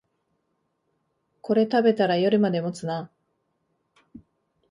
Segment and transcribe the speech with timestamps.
[1.43, 3.11] これ食べたら夜まで持つな